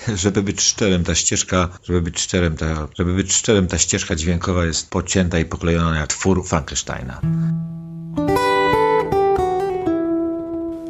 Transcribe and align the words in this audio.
Żeby 0.14 0.42
być 0.42 0.60
szczerym, 0.60 1.04
ta 1.04 1.14
ścieżka, 1.14 1.68
żeby 1.84 2.02
być 2.02 2.20
szczerym, 2.20 2.56
ta, 2.56 2.88
żeby 2.98 3.14
być 3.14 3.32
szczerym, 3.32 3.66
ta 3.66 3.78
ścieżka 3.78 4.16
dźwiękowa 4.16 4.64
jest 4.64 4.90
pocięta 4.90 5.38
i 5.38 5.44
poklejona 5.44 5.98
jak 5.98 6.06
twór 6.06 6.46
Frankensteina. 6.46 7.20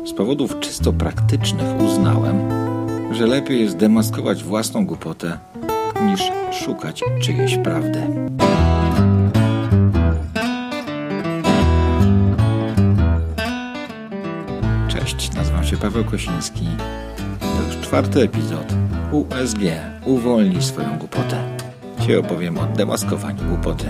Z 0.06 0.12
powodów 0.12 0.60
czysto 0.60 0.92
praktycznych 0.92 1.80
uznałem, 1.80 2.36
że 3.14 3.26
lepiej 3.26 3.60
jest 3.60 3.76
demaskować 3.76 4.44
własną 4.44 4.86
głupotę, 4.86 5.38
niż 6.03 6.21
szukać 6.65 7.03
czyjejś 7.22 7.56
prawdy. 7.56 8.03
Cześć, 14.88 15.33
nazywam 15.33 15.65
się 15.65 15.77
Paweł 15.77 16.05
Kosiński. 16.05 16.66
Czwarty 17.91 18.22
epizod 18.22 18.74
USG 19.12 19.59
Uwolnij 20.06 20.62
swoją 20.62 20.98
głupotę. 20.98 21.56
Dzisiaj 22.00 22.16
opowiem 22.16 22.58
o 22.58 22.66
demaskowaniu 22.66 23.44
głupoty. 23.48 23.84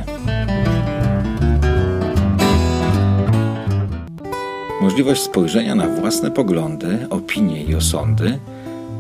Możliwość 4.80 5.22
spojrzenia 5.22 5.74
na 5.74 5.88
własne 5.88 6.30
poglądy, 6.30 7.06
opinie 7.10 7.64
i 7.64 7.74
osądy 7.74 8.38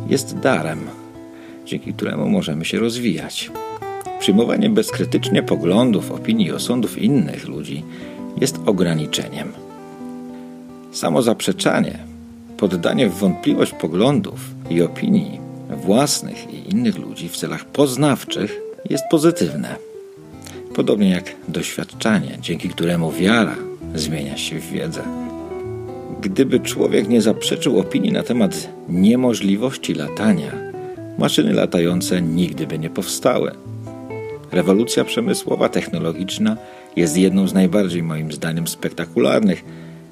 jest 0.08 0.38
darem, 0.38 0.80
dzięki 1.66 1.92
któremu 1.94 2.28
możemy 2.28 2.64
się 2.64 2.78
rozwijać. 2.78 3.50
Przyjmowanie 4.18 4.70
bezkrytycznie 4.70 5.42
poglądów, 5.42 6.12
opinii 6.12 6.46
i 6.46 6.52
osądów 6.52 6.98
innych 6.98 7.48
ludzi 7.48 7.84
jest 8.40 8.58
ograniczeniem. 8.66 9.52
Samo 10.92 11.22
zaprzeczanie, 11.22 12.09
poddanie 12.60 13.08
w 13.08 13.14
wątpliwość 13.14 13.72
poglądów 13.72 14.40
i 14.70 14.82
opinii 14.82 15.40
własnych 15.84 16.54
i 16.54 16.70
innych 16.70 16.98
ludzi 16.98 17.28
w 17.28 17.36
celach 17.36 17.64
poznawczych 17.64 18.60
jest 18.90 19.04
pozytywne. 19.10 19.76
Podobnie 20.74 21.10
jak 21.10 21.24
doświadczanie, 21.48 22.38
dzięki 22.40 22.68
któremu 22.68 23.12
wiara 23.12 23.56
zmienia 23.94 24.36
się 24.36 24.60
w 24.60 24.70
wiedzę. 24.70 25.02
Gdyby 26.20 26.60
człowiek 26.60 27.08
nie 27.08 27.22
zaprzeczył 27.22 27.78
opinii 27.78 28.12
na 28.12 28.22
temat 28.22 28.68
niemożliwości 28.88 29.94
latania, 29.94 30.52
maszyny 31.18 31.52
latające 31.52 32.22
nigdy 32.22 32.66
by 32.66 32.78
nie 32.78 32.90
powstały. 32.90 33.52
Rewolucja 34.52 35.04
przemysłowa, 35.04 35.68
technologiczna 35.68 36.56
jest 36.96 37.16
jedną 37.16 37.48
z 37.48 37.54
najbardziej 37.54 38.02
moim 38.02 38.32
zdaniem 38.32 38.68
spektakularnych, 38.68 39.64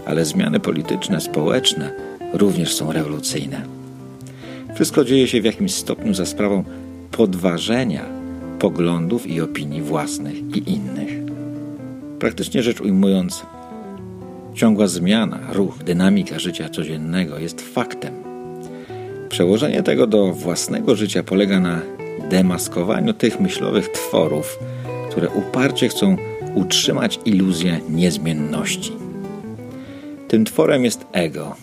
ale 0.06 0.24
zmiany 0.24 0.60
polityczne, 0.60 1.20
społeczne 1.20 2.17
również 2.32 2.74
są 2.74 2.92
rewolucyjne. 2.92 3.62
Wszystko 4.74 5.04
dzieje 5.04 5.28
się 5.28 5.40
w 5.40 5.44
jakimś 5.44 5.74
stopniu 5.74 6.14
za 6.14 6.26
sprawą 6.26 6.64
podważenia 7.10 8.04
poglądów 8.58 9.26
i 9.26 9.40
opinii 9.40 9.82
własnych 9.82 10.34
i 10.56 10.70
innych. 10.72 11.10
Praktycznie 12.18 12.62
rzecz 12.62 12.80
ujmując, 12.80 13.46
ciągła 14.54 14.86
zmiana, 14.86 15.38
ruch, 15.52 15.78
dynamika 15.84 16.38
życia 16.38 16.68
codziennego 16.68 17.38
jest 17.38 17.60
faktem. 17.60 18.14
Przełożenie 19.28 19.82
tego 19.82 20.06
do 20.06 20.32
własnego 20.32 20.96
życia 20.96 21.22
polega 21.22 21.60
na 21.60 21.80
demaskowaniu 22.30 23.12
tych 23.12 23.40
myślowych 23.40 23.88
tworów, 23.88 24.58
które 25.10 25.28
uparcie 25.28 25.88
chcą 25.88 26.16
utrzymać 26.54 27.20
iluzję 27.24 27.80
niezmienności. 27.88 28.92
Tym 30.28 30.44
tworem 30.44 30.84
jest 30.84 31.06
ego, 31.12 31.56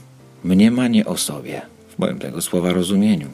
mniemanie 0.45 1.05
o 1.05 1.17
sobie, 1.17 1.61
w 1.95 1.99
moim 1.99 2.19
tego 2.19 2.41
słowa 2.41 2.73
rozumieniu. 2.73 3.27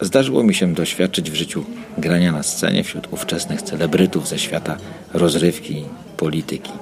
Zdarzyło 0.00 0.42
mi 0.42 0.54
się 0.54 0.74
doświadczyć 0.74 1.30
w 1.30 1.34
życiu 1.34 1.64
grania 1.98 2.32
na 2.32 2.42
scenie 2.42 2.84
wśród 2.84 3.12
ówczesnych 3.12 3.62
celebrytów 3.62 4.28
ze 4.28 4.38
świata 4.38 4.76
rozrywki 5.14 5.74
i 5.78 5.84
polityki. 6.16 6.72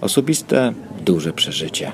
Osobiste, 0.00 0.72
duże 1.04 1.32
przeżycie. 1.32 1.92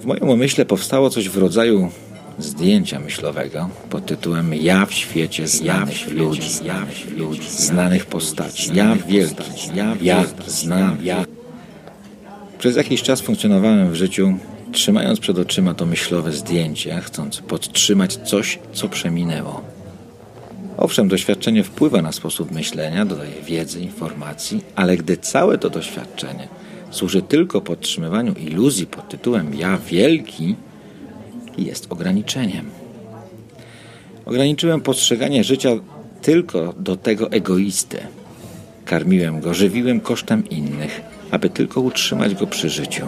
W 0.00 0.04
moim 0.04 0.28
umyśle 0.28 0.64
powstało 0.64 1.10
coś 1.10 1.28
w 1.28 1.36
rodzaju 1.36 1.90
zdjęcia 2.38 3.00
myślowego 3.00 3.70
pod 3.90 4.06
tytułem 4.06 4.54
Ja 4.54 4.86
w 4.86 4.92
świecie 4.92 5.48
znanych 5.48 6.10
ludzi, 6.12 6.48
ja 6.64 6.86
ludzi, 7.16 7.50
znanych 7.50 8.06
postaci, 8.06 8.70
ja 8.74 8.96
wielki, 9.08 9.52
ja, 9.74 9.96
ja 10.00 10.24
znam, 10.46 10.98
ja. 11.02 11.37
Przez 12.58 12.76
jakiś 12.76 13.02
czas 13.02 13.20
funkcjonowałem 13.20 13.90
w 13.90 13.94
życiu, 13.94 14.38
trzymając 14.72 15.20
przed 15.20 15.38
oczyma 15.38 15.74
to 15.74 15.86
myślowe 15.86 16.32
zdjęcie, 16.32 17.00
chcąc 17.00 17.40
podtrzymać 17.40 18.16
coś, 18.16 18.58
co 18.72 18.88
przeminęło. 18.88 19.62
Owszem, 20.76 21.08
doświadczenie 21.08 21.64
wpływa 21.64 22.02
na 22.02 22.12
sposób 22.12 22.50
myślenia, 22.50 23.04
dodaje 23.04 23.42
wiedzy, 23.42 23.80
informacji, 23.80 24.64
ale 24.74 24.96
gdy 24.96 25.16
całe 25.16 25.58
to 25.58 25.70
doświadczenie 25.70 26.48
służy 26.90 27.22
tylko 27.22 27.60
podtrzymywaniu 27.60 28.34
iluzji 28.34 28.86
pod 28.86 29.08
tytułem 29.08 29.54
Ja 29.54 29.78
wielki, 29.78 30.56
jest 31.58 31.92
ograniczeniem. 31.92 32.70
Ograniczyłem 34.26 34.80
postrzeganie 34.80 35.44
życia 35.44 35.70
tylko 36.22 36.74
do 36.78 36.96
tego 36.96 37.30
egoisty. 37.30 37.98
Karmiłem 38.84 39.40
go, 39.40 39.54
żywiłem 39.54 40.00
kosztem 40.00 40.48
innych, 40.48 41.00
aby 41.30 41.50
tylko 41.50 41.80
utrzymać 41.80 42.34
go 42.34 42.46
przy 42.46 42.70
życiu. 42.70 43.06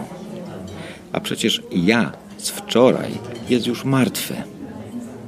A 1.11 1.19
przecież 1.19 1.61
ja 1.71 2.11
z 2.37 2.49
wczoraj 2.49 3.11
jest 3.49 3.67
już 3.67 3.85
martwy. 3.85 4.33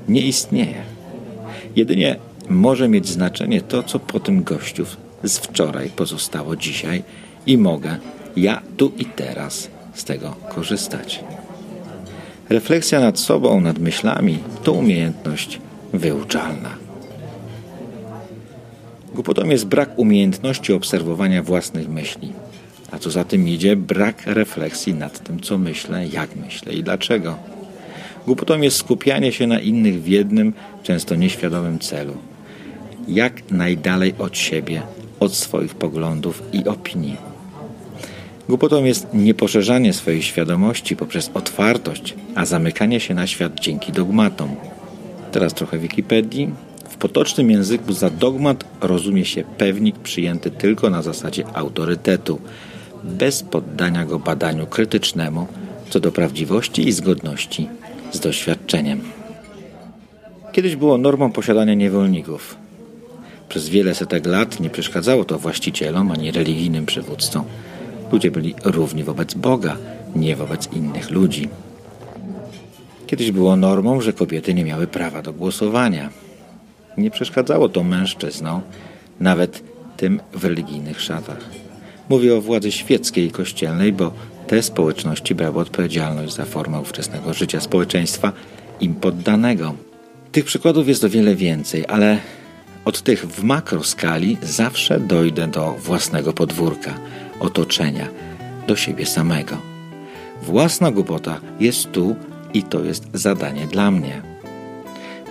Nie 0.08 0.22
istnieje. 0.22 0.82
Jedynie 1.76 2.16
może 2.50 2.90
mieć 2.90 3.08
znaczenie 3.08 3.62
to, 3.62 3.84
co 3.84 4.00
po 4.00 4.20
tym 4.20 4.44
gościu 4.44 4.86
z 5.24 5.38
wczoraj 5.38 5.90
pozostało 5.90 6.56
dzisiaj 6.56 7.04
i 7.46 7.58
mogę 7.58 7.98
ja 8.36 8.62
tu 8.78 8.92
i 8.98 9.06
teraz 9.06 9.70
z 9.94 10.04
tego 10.04 10.36
korzystać. 10.50 11.24
Refleksja 12.50 13.00
nad 13.00 13.20
sobą, 13.20 13.62
nad 13.62 13.80
myślami 13.80 14.40
to 14.64 14.72
umiejętność 14.72 15.60
wyuczalna. 15.94 16.70
Głupotą 19.14 19.50
jest 19.50 19.66
brak 19.66 20.00
umiejętności 20.00 20.74
obserwowania 20.74 21.44
własnych 21.44 21.90
myśli, 21.90 22.34
a 22.94 23.00
co 23.00 23.12
za 23.12 23.24
tym 23.24 23.48
idzie, 23.48 23.76
brak 23.76 24.24
refleksji 24.26 24.94
nad 24.94 25.24
tym, 25.24 25.40
co 25.40 25.58
myślę, 25.58 26.08
jak 26.08 26.36
myślę 26.36 26.74
i 26.74 26.84
dlaczego. 26.84 27.38
Głupotą 28.26 28.62
jest 28.62 28.78
skupianie 28.78 29.32
się 29.32 29.48
na 29.48 29.60
innych 29.60 30.02
w 30.02 30.08
jednym, 30.08 30.54
często 30.84 31.16
nieświadomym 31.16 31.80
celu. 31.80 32.18
Jak 33.08 33.52
najdalej 33.52 34.14
od 34.20 34.38
siebie, 34.38 34.82
od 35.20 35.36
swoich 35.36 35.76
poglądów 35.76 36.44
i 36.54 36.66
opinii. 36.66 37.18
Głupotą 38.50 38.84
jest 38.84 39.08
nieposzerzanie 39.14 39.94
swojej 39.94 40.22
świadomości 40.22 40.96
poprzez 40.96 41.32
otwartość, 41.34 42.16
a 42.36 42.46
zamykanie 42.46 43.00
się 43.00 43.14
na 43.14 43.28
świat 43.28 43.60
dzięki 43.60 43.92
dogmatom. 43.92 44.50
Teraz 45.32 45.54
trochę 45.54 45.78
Wikipedii. 45.80 46.50
W 46.90 46.98
potocznym 46.98 47.52
języku 47.52 47.94
za 47.94 48.10
dogmat 48.10 48.66
rozumie 48.82 49.26
się 49.26 49.44
pewnik 49.58 50.00
przyjęty 50.00 50.52
tylko 50.52 50.90
na 50.90 51.02
zasadzie 51.02 51.44
autorytetu, 51.54 52.40
bez 53.04 53.44
poddania 53.44 54.06
go 54.06 54.20
badaniu 54.20 54.68
krytycznemu 54.68 55.48
co 55.90 56.00
do 56.00 56.12
prawdziwości 56.12 56.88
i 56.88 56.92
zgodności 56.92 57.70
z 58.12 58.20
doświadczeniem. 58.20 59.02
Kiedyś 60.52 60.76
było 60.76 60.98
normą 60.98 61.32
posiadania 61.32 61.74
niewolników. 61.74 62.56
Przez 63.50 63.70
wiele 63.70 63.96
setek 63.96 64.26
lat 64.26 64.60
nie 64.60 64.70
przeszkadzało 64.70 65.26
to 65.26 65.40
właścicielom 65.40 66.12
ani 66.12 66.32
religijnym 66.32 66.86
przywódcom. 66.86 67.44
Ludzie 68.12 68.32
byli 68.32 68.56
równi 68.64 69.04
wobec 69.04 69.34
Boga, 69.34 69.78
nie 70.16 70.36
wobec 70.36 70.74
innych 70.74 71.12
ludzi. 71.12 71.50
Kiedyś 73.08 73.32
było 73.32 73.56
normą, 73.56 74.02
że 74.02 74.14
kobiety 74.14 74.54
nie 74.54 74.66
miały 74.66 74.88
prawa 74.88 75.22
do 75.22 75.34
głosowania. 75.34 76.10
Nie 76.98 77.12
przeszkadzało 77.12 77.70
to 77.70 77.84
mężczyznom, 77.84 78.62
nawet 79.20 79.64
tym 79.98 80.20
w 80.34 80.46
religijnych 80.46 81.02
szatach. 81.02 81.63
Mówię 82.14 82.36
o 82.36 82.42
władzy 82.42 82.72
świeckiej 82.72 83.26
i 83.26 83.32
kościelnej, 83.32 83.94
bo 83.94 84.14
te 84.48 84.64
społeczności 84.64 85.36
brały 85.36 85.60
odpowiedzialność 85.60 86.34
za 86.34 86.46
formę 86.46 86.80
ówczesnego 86.80 87.34
życia 87.34 87.62
społeczeństwa 87.62 88.32
im 88.80 88.96
poddanego. 88.96 89.74
Tych 90.32 90.46
przykładów 90.46 90.88
jest 90.88 91.04
o 91.04 91.10
wiele 91.10 91.36
więcej, 91.36 91.86
ale 91.88 92.18
od 92.86 93.02
tych 93.02 93.26
w 93.26 93.44
makroskali 93.44 94.38
zawsze 94.42 95.00
dojdę 95.00 95.48
do 95.48 95.72
własnego 95.72 96.34
podwórka– 96.34 96.94
otoczenia, 97.48 98.08
do 98.68 98.76
siebie 98.76 99.06
samego. 99.06 99.58
Własna 100.42 100.92
głupota 100.92 101.40
jest 101.60 101.92
tu 101.92 102.16
i 102.54 102.64
to 102.64 102.84
jest 102.84 103.08
zadanie 103.14 103.68
dla 103.68 103.92
mnie. 103.92 104.22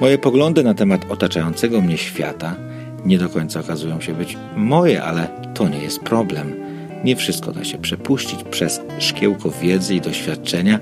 Moje 0.01 0.19
poglądy 0.19 0.65
na 0.65 0.75
temat 0.75 1.11
otaczającego 1.11 1.81
mnie 1.81 1.99
świata 1.99 2.57
nie 3.05 3.19
do 3.19 3.29
końca 3.29 3.61
okazują 3.61 4.01
się 4.01 4.15
być 4.15 4.37
moje, 4.57 5.03
ale 5.03 5.29
to 5.55 5.69
nie 5.69 5.79
jest 5.79 6.01
problem. 6.01 6.62
Nie 7.05 7.17
wszystko 7.17 7.53
da 7.53 7.65
się 7.65 7.79
przepuścić 7.79 8.45
przez 8.51 8.81
szkiełko 8.99 9.51
wiedzy 9.51 9.95
i 9.95 10.01
doświadczenia, 10.01 10.81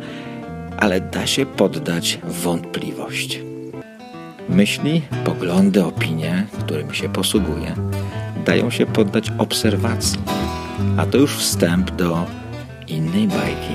ale 0.79 1.01
da 1.01 1.27
się 1.27 1.47
poddać 1.47 2.19
wątpliwość. 2.25 3.41
Myśli, 4.49 5.03
poglądy, 5.25 5.85
opinie, 5.85 6.47
którymi 6.59 6.97
się 6.97 7.09
posługuje, 7.09 7.75
dają 8.47 8.71
się 8.71 8.87
poddać 8.87 9.33
obserwacji, 9.39 10.19
a 10.97 11.07
to 11.07 11.19
już 11.19 11.37
wstęp 11.37 11.91
do 11.97 12.27
innej 12.89 13.29
bajki. 13.29 13.75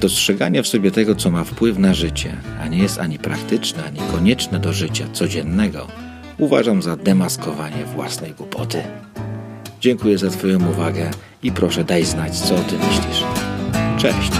Dostrzeganie 0.00 0.62
w 0.62 0.68
sobie 0.68 0.90
tego, 0.90 1.14
co 1.14 1.30
ma 1.30 1.44
wpływ 1.44 1.78
na 1.78 1.94
życie, 1.94 2.36
a 2.60 2.68
nie 2.68 2.78
jest 2.78 3.00
ani 3.00 3.18
praktyczne, 3.18 3.84
ani 3.84 3.98
konieczne 4.12 4.58
do 4.58 4.72
życia 4.72 5.04
codziennego, 5.12 5.86
uważam 6.38 6.82
za 6.82 6.96
demaskowanie 6.96 7.84
własnej 7.84 8.32
głupoty. 8.32 8.82
Dziękuję 9.82 10.18
za 10.18 10.30
Twoją 10.30 10.70
uwagę 10.70 11.10
i 11.42 11.52
proszę 11.52 11.84
daj 11.84 12.04
znać, 12.04 12.40
co 12.40 12.54
o 12.54 12.58
tym 12.58 12.78
myślisz. 12.78 13.24
Cześć! 13.98 14.32